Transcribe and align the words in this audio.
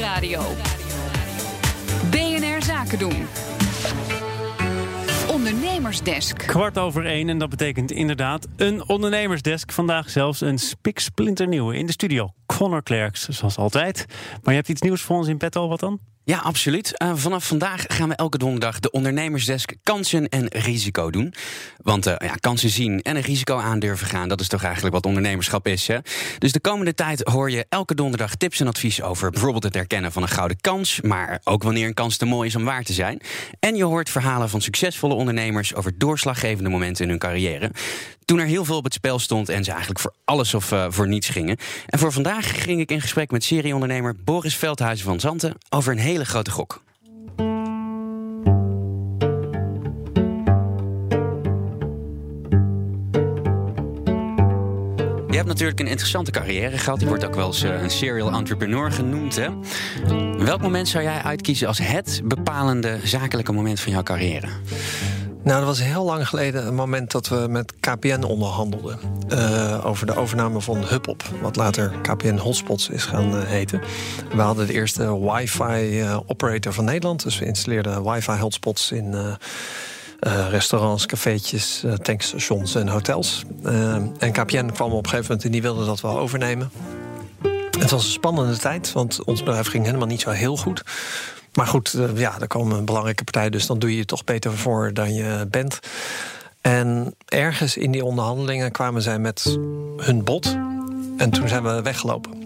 Nieuwsradio. 0.00 0.42
BNR 2.10 2.62
Zaken 2.62 2.98
doen. 2.98 3.26
Ondernemersdesk. 5.28 6.36
Kwart 6.36 6.78
over 6.78 7.06
één 7.06 7.28
en 7.28 7.38
dat 7.38 7.48
betekent 7.48 7.90
inderdaad 7.90 8.46
een 8.56 8.88
ondernemersdesk. 8.88 9.72
Vandaag 9.72 10.10
zelfs 10.10 10.40
een 10.40 10.58
spiksplinternieuwe 10.58 11.76
in 11.76 11.86
de 11.86 11.92
studio. 11.92 12.32
Connor 12.46 12.82
Clerks, 12.82 13.28
zoals 13.28 13.56
altijd. 13.56 14.04
Maar 14.08 14.54
je 14.54 14.60
hebt 14.60 14.68
iets 14.68 14.80
nieuws 14.80 15.02
voor 15.02 15.16
ons 15.16 15.28
in 15.28 15.38
petto, 15.38 15.68
wat 15.68 15.80
dan? 15.80 15.98
Ja, 16.30 16.38
absoluut. 16.38 16.92
Uh, 17.02 17.12
vanaf 17.14 17.46
vandaag 17.46 17.84
gaan 17.86 18.08
we 18.08 18.14
elke 18.14 18.38
donderdag 18.38 18.80
de 18.80 18.90
ondernemersdesk 18.90 19.74
kansen 19.82 20.28
en 20.28 20.46
risico 20.48 21.10
doen. 21.10 21.34
Want 21.76 22.06
uh, 22.06 22.14
ja, 22.18 22.34
kansen 22.34 22.70
zien 22.70 23.02
en 23.02 23.16
een 23.16 23.22
risico 23.22 23.58
aandurven 23.58 24.06
gaan, 24.06 24.28
dat 24.28 24.40
is 24.40 24.48
toch 24.48 24.62
eigenlijk 24.62 24.94
wat 24.94 25.06
ondernemerschap 25.06 25.66
is. 25.66 25.86
Hè? 25.86 25.98
Dus 26.38 26.52
de 26.52 26.60
komende 26.60 26.94
tijd 26.94 27.20
hoor 27.28 27.50
je 27.50 27.66
elke 27.68 27.94
donderdag 27.94 28.34
tips 28.34 28.60
en 28.60 28.66
advies 28.66 29.02
over 29.02 29.30
bijvoorbeeld 29.30 29.62
het 29.62 29.74
herkennen 29.74 30.12
van 30.12 30.22
een 30.22 30.28
gouden 30.28 30.60
kans, 30.60 31.00
maar 31.00 31.40
ook 31.44 31.62
wanneer 31.62 31.86
een 31.86 31.94
kans 31.94 32.16
te 32.16 32.24
mooi 32.24 32.48
is 32.48 32.56
om 32.56 32.64
waar 32.64 32.84
te 32.84 32.92
zijn. 32.92 33.20
En 33.60 33.76
je 33.76 33.84
hoort 33.84 34.10
verhalen 34.10 34.48
van 34.48 34.60
succesvolle 34.60 35.14
ondernemers 35.14 35.74
over 35.74 35.98
doorslaggevende 35.98 36.70
momenten 36.70 37.04
in 37.04 37.10
hun 37.10 37.18
carrière. 37.18 37.70
Toen 38.30 38.38
er 38.38 38.46
heel 38.46 38.64
veel 38.64 38.76
op 38.76 38.84
het 38.84 38.94
spel 38.94 39.18
stond 39.18 39.48
en 39.48 39.64
ze 39.64 39.70
eigenlijk 39.70 40.00
voor 40.00 40.12
alles 40.24 40.54
of 40.54 40.72
uh, 40.72 40.86
voor 40.88 41.08
niets 41.08 41.28
gingen. 41.28 41.56
En 41.86 41.98
voor 41.98 42.12
vandaag 42.12 42.62
ging 42.62 42.80
ik 42.80 42.90
in 42.90 43.00
gesprek 43.00 43.30
met 43.30 43.44
serieondernemer 43.44 44.14
Boris 44.24 44.56
Veldhuizen 44.56 45.06
van 45.06 45.20
Zanten 45.20 45.54
over 45.68 45.92
een 45.92 45.98
hele 45.98 46.24
grote 46.24 46.50
gok. 46.50 46.82
Je 55.30 55.36
hebt 55.36 55.48
natuurlijk 55.48 55.80
een 55.80 55.86
interessante 55.86 56.30
carrière 56.30 56.78
gehad. 56.78 57.00
Je 57.00 57.06
wordt 57.06 57.24
ook 57.24 57.34
wel 57.34 57.46
eens 57.46 57.62
eh, 57.62 57.82
een 57.82 57.90
serial 57.90 58.32
entrepreneur 58.32 58.92
genoemd. 58.92 59.36
Hè? 59.36 59.48
Welk 60.44 60.60
moment 60.60 60.88
zou 60.88 61.04
jij 61.04 61.22
uitkiezen 61.22 61.68
als 61.68 61.78
het 61.78 62.20
bepalende 62.24 62.98
zakelijke 63.04 63.52
moment 63.52 63.80
van 63.80 63.92
jouw 63.92 64.02
carrière? 64.02 64.48
Nou, 65.42 65.58
dat 65.58 65.66
was 65.68 65.82
heel 65.82 66.04
lang 66.04 66.28
geleden 66.28 66.66
een 66.66 66.74
moment 66.74 67.10
dat 67.10 67.28
we 67.28 67.46
met 67.48 67.72
KPN 67.80 68.22
onderhandelden. 68.22 68.98
Uh, 69.28 69.86
over 69.86 70.06
de 70.06 70.16
overname 70.16 70.60
van 70.60 70.84
Hubop, 70.84 71.22
wat 71.42 71.56
later 71.56 71.92
KPN 72.02 72.36
Hotspots 72.36 72.88
is 72.88 73.04
gaan 73.04 73.34
uh, 73.34 73.42
heten. 73.42 73.80
We 74.34 74.40
hadden 74.40 74.66
de 74.66 74.72
eerste 74.72 75.20
wifi-operator 75.20 76.70
uh, 76.70 76.76
van 76.76 76.84
Nederland. 76.84 77.22
Dus 77.22 77.38
we 77.38 77.44
installeerden 77.44 78.02
wifi-hotspots 78.02 78.92
in 78.92 79.36
restaurants, 80.50 81.06
cafeetjes, 81.06 81.84
tankstations 82.02 82.74
en 82.74 82.88
hotels. 82.88 83.44
en 84.18 84.32
KPN 84.32 84.66
kwam 84.66 84.92
op 84.92 85.04
een 85.04 85.10
gegeven 85.10 85.26
moment 85.26 85.44
en 85.44 85.50
die 85.50 85.62
wilde 85.62 85.84
dat 85.84 86.00
wel 86.00 86.18
overnemen. 86.18 86.70
Het 87.78 87.90
was 87.90 88.04
een 88.04 88.10
spannende 88.10 88.56
tijd, 88.56 88.92
want 88.92 89.24
ons 89.24 89.42
bedrijf 89.42 89.66
ging 89.66 89.84
helemaal 89.84 90.06
niet 90.06 90.20
zo 90.20 90.30
heel 90.30 90.56
goed. 90.56 90.82
Maar 91.52 91.66
goed, 91.66 91.96
ja, 92.14 92.40
er 92.40 92.46
komen 92.46 92.84
belangrijke 92.84 93.24
partij, 93.24 93.50
dus 93.50 93.66
dan 93.66 93.78
doe 93.78 93.90
je 93.90 93.96
je 93.96 94.04
toch 94.04 94.24
beter 94.24 94.56
voor 94.56 94.94
dan 94.94 95.14
je 95.14 95.46
bent. 95.50 95.78
En 96.60 97.14
ergens 97.26 97.76
in 97.76 97.90
die 97.90 98.04
onderhandelingen 98.04 98.72
kwamen 98.72 99.02
zij 99.02 99.18
met 99.18 99.58
hun 99.96 100.24
bod. 100.24 100.56
En 101.16 101.30
toen 101.30 101.48
zijn 101.48 101.62
we 101.62 101.82
weggelopen. 101.82 102.39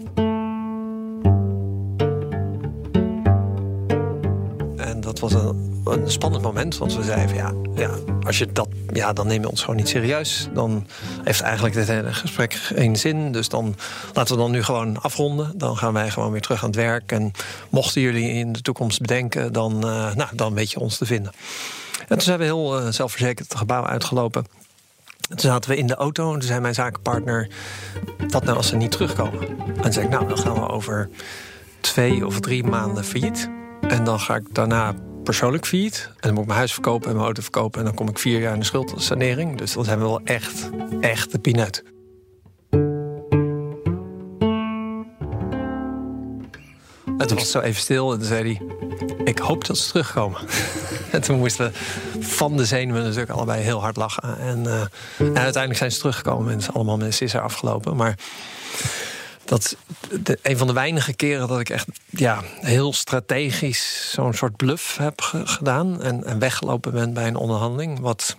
Dat 5.05 5.19
was 5.19 5.33
een, 5.33 5.81
een 5.85 6.11
spannend 6.11 6.43
moment, 6.43 6.77
want 6.77 6.95
we 6.95 7.03
zeiden: 7.03 7.35
ja, 7.35 7.53
ja, 7.75 7.89
als 8.25 8.37
je 8.37 8.51
dat, 8.51 8.67
ja, 8.93 9.13
dan 9.13 9.27
neem 9.27 9.41
je 9.41 9.49
ons 9.49 9.61
gewoon 9.61 9.75
niet 9.75 9.87
serieus. 9.87 10.47
Dan 10.53 10.87
heeft 11.23 11.41
eigenlijk 11.41 11.75
dit 11.75 11.87
hele 11.87 12.13
gesprek 12.13 12.53
geen 12.53 12.95
zin. 12.95 13.31
Dus 13.31 13.49
dan 13.49 13.75
laten 14.13 14.35
we 14.35 14.41
dan 14.41 14.51
nu 14.51 14.63
gewoon 14.63 15.01
afronden. 15.01 15.57
Dan 15.57 15.77
gaan 15.77 15.93
wij 15.93 16.09
gewoon 16.09 16.31
weer 16.31 16.41
terug 16.41 16.63
aan 16.63 16.69
het 16.69 16.75
werk. 16.75 17.11
En 17.11 17.31
mochten 17.69 18.01
jullie 18.01 18.29
in 18.29 18.51
de 18.51 18.61
toekomst 18.61 19.01
bedenken, 19.01 19.53
dan, 19.53 19.75
uh, 19.75 20.15
nou, 20.15 20.29
dan 20.33 20.53
weet 20.53 20.71
je 20.71 20.79
ons 20.79 20.97
te 20.97 21.05
vinden. 21.05 21.31
En 21.99 22.07
toen 22.07 22.21
zijn 22.21 22.39
we 22.39 22.43
heel 22.43 22.81
uh, 22.81 22.87
zelfverzekerd 22.89 23.47
het 23.47 23.57
gebouw 23.57 23.85
uitgelopen. 23.85 24.45
Toen 25.27 25.39
zaten 25.39 25.69
we 25.69 25.77
in 25.77 25.87
de 25.87 25.95
auto 25.95 26.33
en 26.33 26.39
toen 26.39 26.47
zei 26.47 26.59
mijn 26.59 26.73
zakenpartner... 26.73 27.49
wat 28.27 28.43
nou 28.43 28.57
als 28.57 28.67
ze 28.67 28.75
niet 28.75 28.91
terugkomen? 28.91 29.47
En 29.75 29.81
toen 29.81 29.93
zei 29.93 30.05
ik, 30.05 30.11
nou, 30.11 30.27
dan 30.27 30.37
gaan 30.37 30.53
we 30.53 30.69
over 30.69 31.09
twee 31.79 32.25
of 32.25 32.39
drie 32.39 32.63
maanden 32.63 33.03
failliet. 33.03 33.49
En 33.87 34.03
dan 34.03 34.19
ga 34.19 34.35
ik 34.35 34.53
daarna 34.53 34.93
persoonlijk 35.23 35.65
failliet. 35.65 36.09
En 36.09 36.15
dan 36.19 36.31
moet 36.31 36.41
ik 36.41 36.45
mijn 36.45 36.57
huis 36.57 36.73
verkopen 36.73 37.07
en 37.07 37.13
mijn 37.13 37.25
auto 37.25 37.41
verkopen... 37.41 37.79
en 37.79 37.85
dan 37.85 37.95
kom 37.95 38.09
ik 38.09 38.19
vier 38.19 38.39
jaar 38.39 38.53
in 38.53 38.59
de 38.59 38.65
schuldsanering. 38.65 39.57
Dus 39.57 39.73
dan 39.73 39.85
zijn 39.85 39.97
we 39.99 40.03
wel 40.03 40.21
echt, 40.23 40.69
echt 41.01 41.31
de 41.31 41.39
pinet. 41.39 41.83
En 47.17 47.27
toen 47.27 47.37
was 47.37 47.41
het 47.41 47.47
zo 47.47 47.59
even 47.59 47.81
stil 47.81 48.11
en 48.11 48.17
toen 48.17 48.27
zei 48.27 48.43
hij... 48.43 48.67
ik 49.23 49.37
hoop 49.37 49.65
dat 49.65 49.77
ze 49.77 49.89
terugkomen. 49.89 50.41
en 51.11 51.21
toen 51.21 51.37
moesten 51.37 51.71
we 51.71 52.23
van 52.23 52.57
de 52.57 52.65
zenuwen 52.65 53.03
natuurlijk 53.03 53.31
allebei 53.31 53.61
heel 53.61 53.81
hard 53.81 53.95
lachen. 53.95 54.37
En, 54.37 54.65
en 55.17 55.37
uiteindelijk 55.37 55.77
zijn 55.77 55.91
ze 55.91 55.97
teruggekomen 55.97 56.47
en 56.47 56.57
het 56.57 56.61
is 56.61 56.73
allemaal 56.73 56.97
met 56.97 57.13
sisser 57.13 57.41
afgelopen. 57.41 57.95
Maar 57.95 58.17
dat 59.45 59.75
de, 60.23 60.39
een 60.41 60.57
van 60.57 60.67
de 60.67 60.73
weinige 60.73 61.13
keren 61.13 61.47
dat 61.47 61.59
ik 61.59 61.69
echt 61.69 61.87
ja, 62.09 62.41
heel 62.61 62.93
strategisch 62.93 64.11
zo'n 64.11 64.33
soort 64.33 64.55
bluff 64.55 64.97
heb 64.97 65.21
gedaan. 65.43 66.01
En, 66.01 66.23
en 66.23 66.39
weggelopen 66.39 66.91
ben 66.91 67.13
bij 67.13 67.27
een 67.27 67.35
onderhandeling. 67.35 67.99
Wat 67.99 68.37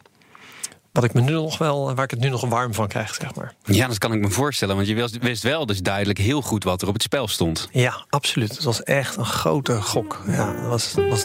wat 0.97 1.04
ik 1.04 1.14
me 1.14 1.20
nu 1.20 1.32
nog 1.32 1.59
wel, 1.59 1.94
waar 1.94 2.04
ik 2.04 2.10
het 2.10 2.20
nu 2.20 2.28
nog 2.28 2.48
warm 2.48 2.75
van 2.75 2.88
krijg, 2.88 3.14
zeg 3.14 3.34
maar. 3.34 3.54
Ja, 3.64 3.87
dat 3.87 3.98
kan 3.98 4.12
ik 4.12 4.20
me 4.20 4.31
voorstellen. 4.31 4.76
Want 4.76 4.88
je 4.88 5.19
wist 5.20 5.42
wel 5.42 5.66
dus 5.66 5.82
duidelijk 5.82 6.19
heel 6.19 6.42
goed 6.42 6.64
wat 6.64 6.82
er 6.82 6.88
op 6.88 6.94
het 6.94 7.03
spel 7.03 7.28
stond. 7.28 7.69
Ja, 7.72 8.04
absoluut. 8.08 8.54
Het 8.54 8.64
was 8.64 8.82
echt 8.82 9.16
een 9.16 9.25
grote 9.25 9.81
gok. 9.82 10.22
Ja, 10.26 10.54
het 10.54 10.66
was, 10.66 10.94
was 11.08 11.25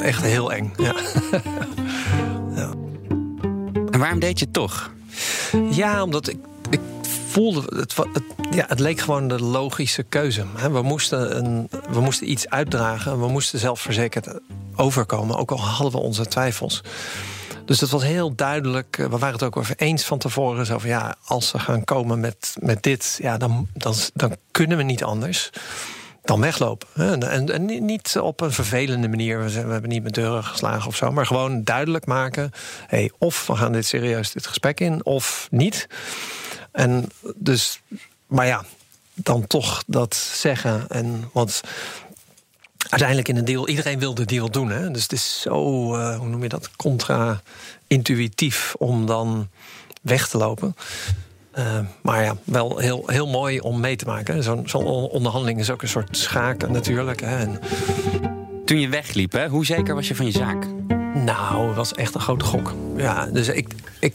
echt 0.00 0.22
heel 0.22 0.52
eng. 0.52 0.72
Ja. 0.76 0.94
ja. 2.56 2.70
En 3.90 3.98
waarom 3.98 4.18
deed 4.18 4.38
je 4.38 4.44
het 4.44 4.54
toch? 4.54 4.90
Ja, 5.70 6.02
omdat 6.02 6.28
ik 6.28 6.36
voelde, 7.32 7.62
het, 7.76 7.94
ja, 8.50 8.64
het 8.68 8.80
leek 8.80 9.00
gewoon 9.00 9.28
de 9.28 9.42
logische 9.42 10.02
keuze. 10.02 10.44
We 10.72 10.82
moesten, 10.82 11.36
een, 11.36 11.68
we 11.90 12.00
moesten 12.00 12.30
iets 12.30 12.48
uitdragen. 12.48 13.20
We 13.20 13.28
moesten 13.28 13.58
zelfverzekerd 13.58 14.26
overkomen, 14.76 15.36
ook 15.36 15.50
al 15.50 15.60
hadden 15.60 15.92
we 15.92 16.06
onze 16.06 16.26
twijfels. 16.26 16.82
Dus 17.64 17.78
dat 17.78 17.90
was 17.90 18.02
heel 18.02 18.34
duidelijk. 18.34 18.96
We 18.96 19.18
waren 19.18 19.32
het 19.32 19.42
ook 19.42 19.56
over 19.56 19.74
eens 19.76 20.04
van 20.04 20.18
tevoren. 20.18 20.66
Zo 20.66 20.78
van 20.78 20.88
ja, 20.88 21.14
als 21.24 21.48
ze 21.48 21.58
gaan 21.58 21.84
komen 21.84 22.20
met, 22.20 22.54
met 22.60 22.82
dit, 22.82 23.18
ja, 23.22 23.36
dan, 23.36 23.68
dan, 24.14 24.36
kunnen 24.50 24.76
we 24.76 24.82
niet 24.82 25.04
anders 25.04 25.50
dan 26.22 26.40
weglopen. 26.40 26.88
En, 26.94 27.50
en, 27.52 27.84
niet 27.84 28.18
op 28.20 28.40
een 28.40 28.52
vervelende 28.52 29.08
manier. 29.08 29.44
We 29.44 29.50
hebben 29.50 29.88
niet 29.88 30.02
met 30.02 30.14
deuren 30.14 30.44
geslagen 30.44 30.86
of 30.86 30.96
zo. 30.96 31.12
Maar 31.12 31.26
gewoon 31.26 31.64
duidelijk 31.64 32.06
maken. 32.06 32.50
Hey, 32.86 33.10
of 33.18 33.46
we 33.46 33.56
gaan 33.56 33.72
dit 33.72 33.86
serieus 33.86 34.32
dit 34.32 34.46
gesprek 34.46 34.80
in, 34.80 35.04
of 35.04 35.48
niet. 35.50 35.88
En 36.72 37.08
dus, 37.34 37.80
maar 38.26 38.46
ja, 38.46 38.64
dan 39.14 39.46
toch 39.46 39.82
dat 39.86 40.14
zeggen. 40.14 40.88
En 40.88 41.30
want 41.32 41.60
uiteindelijk 42.88 43.28
in 43.28 43.36
een 43.36 43.44
deal, 43.44 43.68
iedereen 43.68 43.98
wil 43.98 44.14
de 44.14 44.24
deal 44.24 44.50
doen. 44.50 44.70
Hè? 44.70 44.90
Dus 44.90 45.02
het 45.02 45.12
is 45.12 45.40
zo, 45.40 45.96
uh, 45.96 46.18
hoe 46.18 46.28
noem 46.28 46.42
je 46.42 46.48
dat, 46.48 46.76
contra-intuïtief 46.76 48.74
om 48.78 49.06
dan 49.06 49.48
weg 50.02 50.28
te 50.28 50.38
lopen. 50.38 50.76
Uh, 51.58 51.78
maar 52.02 52.22
ja, 52.22 52.36
wel 52.44 52.78
heel, 52.78 53.02
heel 53.06 53.26
mooi 53.26 53.60
om 53.60 53.80
mee 53.80 53.96
te 53.96 54.04
maken. 54.04 54.42
Zo'n 54.42 54.68
zo 54.68 54.78
onderhandeling 54.78 55.60
is 55.60 55.70
ook 55.70 55.82
een 55.82 55.88
soort 55.88 56.16
schaken 56.16 56.72
natuurlijk. 56.72 57.20
Hè? 57.20 57.36
En... 57.36 57.60
Toen 58.64 58.80
je 58.80 58.88
wegliep, 58.88 59.32
hè, 59.32 59.48
hoe 59.48 59.66
zeker 59.66 59.94
was 59.94 60.08
je 60.08 60.14
van 60.14 60.26
je 60.26 60.32
zaak? 60.32 60.66
Nou, 61.14 61.66
het 61.66 61.76
was 61.76 61.92
echt 61.92 62.14
een 62.14 62.20
grote 62.20 62.44
gok. 62.44 62.74
Ja, 62.96 63.26
dus 63.26 63.48
ik, 63.48 63.74
ik, 63.98 64.14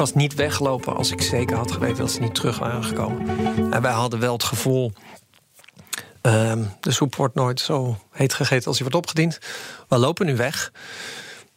was 0.00 0.14
niet 0.14 0.34
weggelopen 0.34 0.96
als 0.96 1.10
ik 1.10 1.22
zeker 1.22 1.56
had 1.56 1.72
geweten 1.72 1.96
dat 1.96 2.10
ze 2.10 2.20
niet 2.20 2.34
terug 2.34 2.58
waren 2.58 2.84
gekomen. 2.84 3.28
En 3.72 3.82
wij 3.82 3.92
hadden 3.92 4.20
wel 4.20 4.32
het 4.32 4.44
gevoel 4.44 4.92
Um, 6.22 6.72
de 6.80 6.90
soep 6.90 7.14
wordt 7.14 7.34
nooit 7.34 7.60
zo 7.60 7.98
heet 8.10 8.34
gegeten 8.34 8.66
als 8.66 8.78
hij 8.78 8.88
wordt 8.90 9.06
opgediend. 9.06 9.38
We 9.88 9.98
lopen 9.98 10.26
nu 10.26 10.36
weg. 10.36 10.72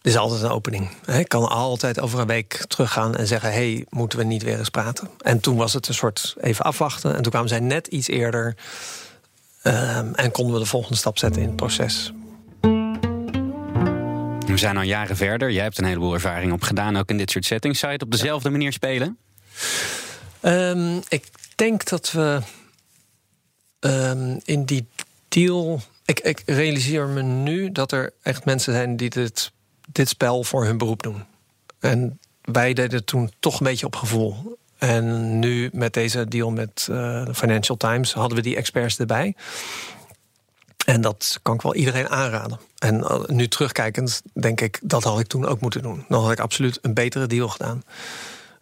Er 0.01 0.09
is 0.09 0.17
altijd 0.17 0.41
een 0.41 0.49
opening. 0.49 0.89
Ik 1.05 1.27
kan 1.27 1.49
altijd 1.49 1.99
over 1.99 2.19
een 2.19 2.27
week 2.27 2.65
teruggaan 2.67 3.15
en 3.15 3.27
zeggen: 3.27 3.51
hey, 3.51 3.85
moeten 3.89 4.19
we 4.19 4.25
niet 4.25 4.43
weer 4.43 4.57
eens 4.57 4.69
praten? 4.69 5.09
En 5.17 5.39
toen 5.39 5.55
was 5.57 5.73
het 5.73 5.87
een 5.87 5.93
soort 5.93 6.35
even 6.41 6.65
afwachten. 6.65 7.15
En 7.15 7.21
toen 7.21 7.31
kwamen 7.31 7.49
zij 7.49 7.59
net 7.59 7.87
iets 7.87 8.07
eerder. 8.07 8.55
Um, 9.63 10.15
en 10.15 10.31
konden 10.31 10.53
we 10.53 10.59
de 10.59 10.65
volgende 10.65 10.97
stap 10.97 11.17
zetten 11.17 11.41
in 11.41 11.47
het 11.47 11.57
proces. 11.57 12.13
We 14.53 14.59
zijn 14.59 14.77
al 14.77 14.83
jaren 14.83 15.15
verder. 15.15 15.51
Jij 15.51 15.63
hebt 15.63 15.77
een 15.77 15.85
heleboel 15.85 16.13
ervaring 16.13 16.51
opgedaan, 16.51 16.97
ook 16.97 17.09
in 17.09 17.17
dit 17.17 17.31
soort 17.31 17.45
settings. 17.45 17.79
Zou 17.79 17.91
je 17.91 17.97
het 17.97 18.07
op 18.07 18.11
dezelfde 18.11 18.49
manier 18.49 18.73
spelen? 18.73 19.17
Um, 20.41 21.01
ik 21.07 21.25
denk 21.55 21.89
dat 21.89 22.11
we 22.11 22.39
um, 23.79 24.39
in 24.43 24.65
die 24.65 24.87
deal. 25.27 25.81
Ik, 26.05 26.19
ik, 26.19 26.43
realiseer 26.45 27.07
me 27.07 27.21
nu 27.21 27.71
dat 27.71 27.91
er 27.91 28.13
echt 28.21 28.45
mensen 28.45 28.73
zijn 28.73 28.97
die 28.97 29.09
dit, 29.09 29.51
dit 29.91 30.09
spel 30.09 30.43
voor 30.43 30.65
hun 30.65 30.77
beroep 30.77 31.03
doen. 31.03 31.23
En 31.79 32.19
wij 32.41 32.73
deden 32.73 32.97
het 32.97 33.07
toen 33.07 33.31
toch 33.39 33.59
een 33.59 33.65
beetje 33.65 33.85
op 33.85 33.95
gevoel. 33.95 34.57
En 34.77 35.39
nu 35.39 35.69
met 35.73 35.93
deze 35.93 36.27
deal 36.27 36.51
met 36.51 36.87
uh, 36.91 37.25
Financial 37.33 37.77
Times 37.77 38.13
hadden 38.13 38.37
we 38.37 38.43
die 38.43 38.55
experts 38.55 38.99
erbij. 38.99 39.35
En 40.85 41.01
dat 41.01 41.39
kan 41.41 41.53
ik 41.53 41.61
wel 41.61 41.75
iedereen 41.75 42.09
aanraden. 42.09 42.59
En 42.77 43.03
eh, 43.03 43.25
nu 43.25 43.47
terugkijkend 43.47 44.21
denk 44.33 44.61
ik, 44.61 44.79
dat 44.81 45.03
had 45.03 45.19
ik 45.19 45.27
toen 45.27 45.45
ook 45.45 45.61
moeten 45.61 45.81
doen. 45.81 46.05
Dan 46.07 46.21
had 46.21 46.31
ik 46.31 46.39
absoluut 46.39 46.79
een 46.81 46.93
betere 46.93 47.27
deal 47.27 47.47
gedaan. 47.47 47.83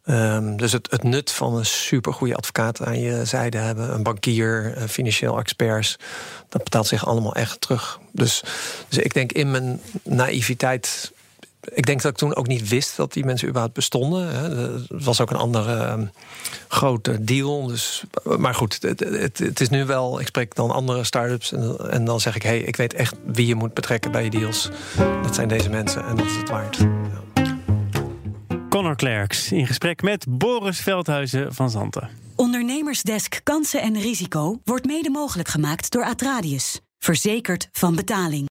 Um, 0.06 0.57
dus 0.57 0.71
het, 0.71 0.91
het, 0.91 1.03
nut 1.03 1.31
van 1.31 1.56
een 1.56 1.65
supergoeie 1.65 2.35
advocaat 2.35 2.81
aan 2.81 3.00
je 3.00 3.25
zijde 3.25 3.57
hebben, 3.57 3.94
een 3.94 4.03
bankier, 4.03 4.73
een 4.77 4.89
financieel 4.89 5.39
experts, 5.39 5.97
dat 6.50 6.63
betaalt 6.63 6.88
zich 6.88 7.06
allemaal 7.06 7.35
echt 7.35 7.62
terug. 7.62 8.00
Dus, 8.12 8.44
dus 8.88 8.97
ik 8.97 9.13
denk 9.13 9.31
in 9.31 9.51
mijn 9.51 9.81
naïviteit 10.03 11.12
ik 11.62 11.86
denk 11.86 12.02
dat 12.02 12.12
ik 12.12 12.18
toen 12.18 12.36
ook 12.36 12.48
niet 12.48 12.69
wist 12.69 12.96
dat 12.96 13.13
die 13.13 13.25
mensen 13.25 13.48
überhaupt 13.48 13.75
bestonden. 13.75 14.28
Het 14.28 15.04
was 15.04 15.22
ook 15.22 15.30
een 15.30 15.38
andere 15.38 15.92
um, 15.92 16.12
grote 16.68 17.24
deal. 17.24 17.68
Dus, 17.68 18.04
maar 18.38 18.56
goed, 18.56 18.78
het, 18.81 19.00
het, 19.00 19.38
het, 19.38 19.60
is 19.60 19.69
nu 19.69 19.86
wel. 19.86 20.19
Ik 20.19 20.28
spreek 20.28 20.56
dan 20.56 20.72
andere 20.72 21.04
start-ups 21.04 21.52
en, 21.52 21.90
en 21.90 22.06
dan 22.06 22.19
zeg 22.19 22.36
ik: 22.36 22.44
hey, 22.44 22.60
ik 22.60 22.75
weet 22.75 22.94
echt 22.94 23.16
wie 23.25 23.48
je 23.48 23.56
moet 23.56 23.74
betrekken 23.74 24.12
bij 24.12 24.24
je 24.24 24.30
deals. 24.30 24.69
Dat 25.24 25.36
zijn 25.36 25.48
deze 25.48 25.69
mensen 25.69 26.06
en 26.06 26.16
dat 26.16 26.25
is 26.25 26.36
het 26.36 26.50
waard. 26.50 26.78
Ja. 26.78 27.22
Connor 28.69 28.96
Klerks 28.96 29.52
in 29.52 29.68
gesprek 29.68 30.02
met 30.02 30.25
Boris 30.30 30.80
Veldhuizen 30.80 31.54
van 31.54 31.69
Zanten. 31.69 32.10
Ondernemersdesk 32.36 33.40
Kansen 33.44 33.81
en 33.81 34.00
Risico 34.00 34.60
wordt 34.64 34.86
mede 34.86 35.10
mogelijk 35.10 35.50
gemaakt 35.50 35.92
door 35.92 36.04
Atradius. 36.04 36.80
Verzekerd 37.00 37.69
van 37.72 37.96
betaling. 37.96 38.40